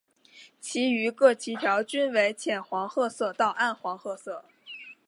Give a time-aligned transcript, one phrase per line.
[0.59, 4.43] 其余各鳍条均为浅黄褐色到暗黄褐色。